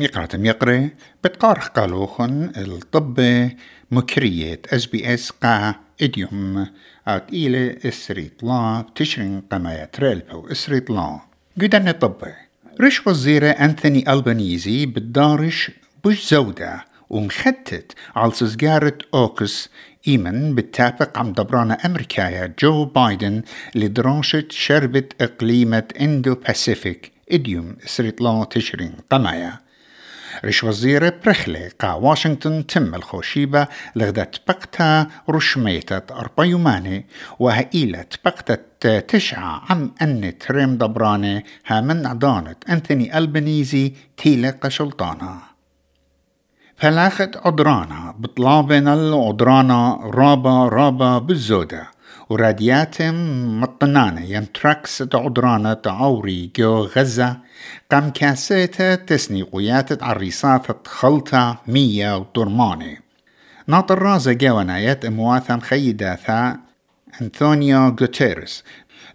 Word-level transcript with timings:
ميقرة 0.00 0.36
ميقرة 0.36 0.90
بتقارخ 1.24 1.68
قالوخن 1.68 2.52
الطب 2.56 3.48
مكرية 3.90 4.60
إس 4.72 4.86
بي 4.86 5.14
إس 5.14 5.30
قا 5.30 5.74
إديوم. 6.02 6.66
اوت 7.08 7.28
إلى 7.32 7.78
إسريت 7.84 8.42
لا 8.42 8.84
تشرين 8.94 9.40
قمايات 9.40 10.00
ريلبو 10.00 10.46
إسريت 10.52 10.90
لا. 10.90 11.20
قدن 11.60 11.90
طب 11.90 12.16
رش 12.80 13.06
وزيرة 13.06 13.48
أنثوني 13.48 14.12
ألبانيزي 14.12 14.86
بالدارش 14.86 15.70
بش 16.04 16.30
زودة 16.30 16.84
ومخدت 17.10 17.92
على 18.16 18.32
سزجارة 18.32 18.98
أوكس. 19.14 19.68
إيمن 20.08 20.54
بالتابق 20.54 21.18
عم 21.18 21.32
دبرانة 21.32 21.78
أمريكايا 21.84 22.54
جو 22.58 22.84
بايدن 22.84 23.42
لدراسة 23.74 24.44
شربة 24.50 25.08
إقليمة 25.20 25.88
إندو 26.00 26.34
باسيفيك 26.34 27.12
إديوم 27.32 27.76
سريت 27.86 28.20
لا 28.20 28.46
تشرين 28.50 28.92
قمايا 29.10 29.69
رش 30.44 30.64
وزير 30.64 31.14
برخلة 31.24 31.70
قا 31.80 31.92
واشنطن 31.92 32.66
تم 32.66 32.94
الخوشيبة 32.94 33.66
لغدا 33.96 34.24
تبقتا 34.24 35.06
رشميتة 35.30 36.14
أربع 36.14 36.44
يوماني 36.44 37.06
وهائلة 37.38 38.02
تبقتا 38.02 39.00
تشعى 39.00 39.60
عم 39.70 39.92
أن 40.02 40.38
تريم 40.38 40.78
دبراني 40.78 41.44
ها 41.66 41.80
من 41.80 42.06
عدانة 42.06 42.56
أنثوني 42.70 43.18
ألبنيزي 43.18 43.94
تيلة 44.16 44.50
قشلطانا 44.50 45.38
فلاخت 46.76 47.36
عدرانا 47.44 48.14
بطلابن 48.18 48.88
العدرانا 48.88 50.00
رابا 50.02 50.68
رابا 50.68 51.18
بالزودة 51.18 51.99
ورادياتم 52.30 53.14
مطنانة 53.60 54.20
ينتركس 54.20 55.02
عدرانة 55.14 55.82
عوري 55.86 56.50
جو 56.56 56.84
غزة 56.84 57.36
قام 57.90 58.10
كاسيتا 58.10 58.94
تسنيقيات 58.94 60.02
عريصات 60.02 60.86
خلطة 60.86 61.58
مية 61.66 62.16
وطرماني 62.16 63.00
ناطر 63.66 63.98
رازة 63.98 64.32
جوانايات 64.32 65.04
امواثم 65.04 65.60
خيداثا 65.60 66.56
أنطونيو 67.22 67.96
غوتيرس 68.00 68.64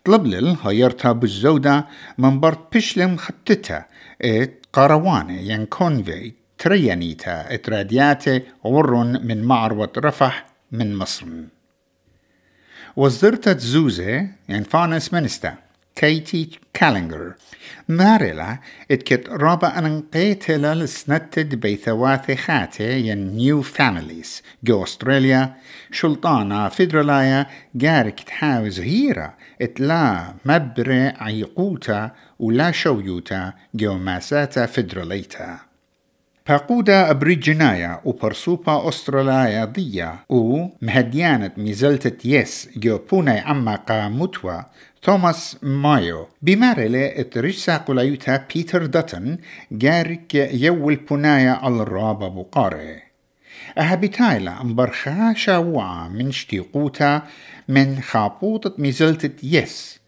طلب 0.06 0.26
لل 0.26 0.58
هيرتا 0.64 1.12
بالزودة 1.12 1.86
من 2.18 2.40
برد 2.40 2.60
بشلم 2.76 3.18
خطتها 3.18 3.86
إت 4.22 4.66
قرواني 4.74 5.48
ين 5.50 5.66
كونفي 5.66 6.34
تريانيتا 6.58 7.54
إت 7.54 7.70
رادياتي 7.70 8.42
ورن 8.64 9.28
من 9.28 9.44
معروة 9.44 9.92
رفح 9.98 10.46
من 10.72 10.96
مصر. 10.96 11.26
وزرت 12.98 13.58
زوزة 13.60 14.28
ين 14.50 14.64
فانس 14.64 15.14
منستا 15.14 15.56
كيتي 15.96 16.50
كالينجر 16.74 17.34
ماريلا 17.88 18.58
اتكت 18.92 19.30
رابا 19.30 19.80
أن 19.80 20.04
قيتلا 20.14 20.76
لسنتد 20.76 21.56
بيثواثي 21.56 22.36
خاتي 22.36 23.00
ين 23.00 23.36
نيو 23.36 23.62
فاميليز 23.62 24.42
جو 24.64 24.84
أستراليا. 24.84 25.56
شلطانة 25.92 26.70
فيدرالايا 26.70 27.46
جارك 27.76 28.20
تحاوز 28.20 28.80
هيرا 28.80 29.34
اتلا 29.62 30.34
مبري 30.46 31.08
عيقوتا 31.08 32.12
ولا 32.40 32.72
شويوتا 32.72 33.54
جو 33.76 33.98
ماساتا 33.98 34.66
فيدراليتا. 34.66 35.60
باقودا 36.50 37.12
أبريجنايا 37.12 38.02
وبرسوبا 38.06 38.90
أستراليا 38.90 39.66
ضيا 39.66 40.20
و 40.30 40.68
مهديانة 40.82 41.52
ميزلتة 41.58 42.28
يس 42.28 42.70
جو 42.78 42.98
بوناي 43.12 43.40
عما 43.40 43.76
قاموتوا 43.76 44.62
توماس 45.02 45.58
مايو 45.64 46.28
بمارلة 46.42 47.06
اترجسا 47.06 47.78
قليوتا 47.78 48.46
بيتر 48.54 48.86
داتن 48.86 49.38
جارك 49.72 50.36
يول 50.36 50.96
بنايا 50.96 51.52
على 51.52 51.82
الرابة 51.82 52.28
بقاري 52.28 53.02
أهبتايلا 53.78 54.64
مبرخا 54.64 55.34
شاوعة 55.34 56.08
من 56.08 56.32
شتيقوتا 56.32 57.22
من 57.68 58.02
خابوطة 58.02 58.74
ميزلتة 58.78 59.46
يس 59.46 60.00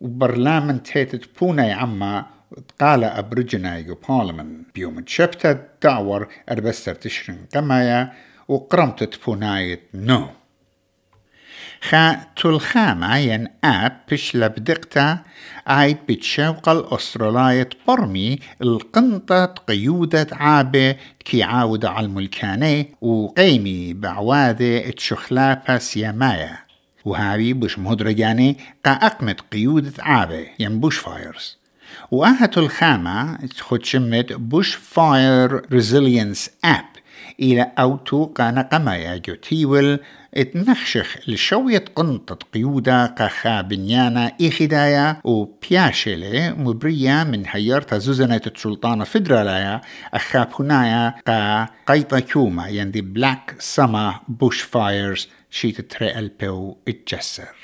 وبرلامن 0.00 0.82
تيتت 0.82 1.40
بوناي 1.40 1.72
عما 1.72 2.37
قال 2.80 3.04
أبرجنا 3.04 3.78
يو 3.78 3.94
بارلمان 4.08 4.62
بيوم 4.74 5.00
تشبتا 5.00 5.68
دعور 5.82 6.28
أربستر 6.50 6.94
تشرين 6.94 7.46
قمايا 7.54 8.12
وقرمت 8.48 9.24
بونايت 9.26 9.82
نو. 9.94 10.28
خا 11.80 12.16
تلخامة 12.36 13.16
ين 13.16 13.48
آب 13.64 14.00
بش 14.12 14.36
لبدقتا 14.36 15.18
عايد 15.66 15.96
بتشوق 16.08 16.68
الأسترالية 16.68 17.68
برمي 17.88 18.38
القنطة 18.62 19.44
قيودة 19.44 20.26
عابة 20.32 20.96
كي 21.24 21.42
عاود 21.42 21.84
على 21.84 22.06
الملكاني 22.06 22.94
وقيمي 23.00 23.94
بعواذة 23.94 24.90
تشخلافة 24.90 25.78
سيامايا. 25.78 26.58
وهاوي 27.04 27.52
بش 27.52 27.78
مهدرجاني 27.78 28.56
قا 28.84 28.90
أقمت 28.92 29.40
قيودة 29.40 29.92
عابة 29.98 30.46
ين 30.58 30.80
بوش 30.80 30.98
فايرز. 30.98 31.57
وآهة 32.10 32.50
الخامة 32.56 33.38
خد 33.60 33.84
شمت 33.84 34.32
بوش 34.32 34.74
فاير 34.74 35.62
ريزيلينس 35.72 36.50
اب 36.64 36.84
إلى 37.40 37.72
أوتو 37.78 38.24
قانا 38.24 38.62
قمايا 38.62 39.16
جوتيول 39.16 40.00
اتنخشخ 40.34 41.16
لشوية 41.28 41.84
قنطة 41.96 42.38
قيودة 42.54 43.06
قخا 43.06 43.60
بنيانا 43.60 44.32
إخدايا 44.42 45.20
وبياشلة 45.24 46.54
مبرية 46.58 47.24
من 47.24 47.42
هيرتا 47.46 47.98
زوزنة 47.98 48.40
السلطانة 48.46 49.04
فدرالايا 49.04 49.80
أخاب 50.14 50.48
هنايا 50.60 51.14
قا 51.26 51.66
قيطة 51.86 52.20
كوما 52.20 52.68
يندي 52.68 53.00
بلاك 53.00 53.54
سما 53.58 54.20
بوش 54.28 54.60
فايرز 54.60 55.28
شيت 55.50 55.80
تري 55.80 56.18
البيو 56.18 56.78
إتجسر. 56.88 57.54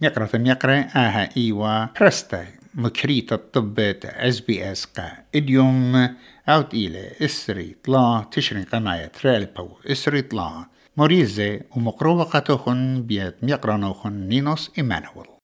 يقرأ 0.00 0.26
ثم 0.26 0.46
يقرأ 0.46 0.86
آها 0.96 1.28
إيوا 1.36 1.84
برستي 2.00 2.46
مكريت 2.76 3.32
الطب 3.32 3.80
إس 3.80 4.84
قا 4.84 5.12
إديوم 5.34 6.08
أوت 6.48 6.74
إلى 6.74 7.12
اسري 7.22 7.76
طلا 7.84 8.24
تشرين 8.32 8.64
قماية 8.64 9.06
تريل 9.06 9.46
بو 9.46 9.68
اسري 9.86 10.22
طلا 10.22 10.66
موريزي 10.96 11.60
ومقروبة 11.76 12.24
قطوخن 12.24 13.02
بيت 13.02 13.44
ميقرانوخن 13.44 14.12
نينوس 14.12 14.70
إيمانويل 14.78 15.35